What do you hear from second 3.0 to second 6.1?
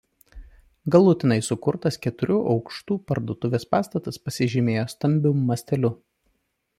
parduotuvės pastatas pasižymėjo stambiu masteliu.